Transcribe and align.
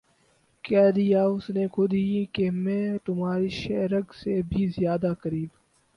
کہہ 0.63 0.89
دیا 0.91 1.23
اس 1.25 1.49
نے 1.49 1.67
خود 1.67 1.93
ہی 1.93 2.25
کہ 2.33 2.49
میں 2.53 2.97
تمھاری 3.05 3.49
شہہ 3.51 3.87
رگ 3.91 4.13
سے 4.13 4.41
بھی 4.49 4.67
زیادہ 4.69 5.13
قریب 5.21 5.49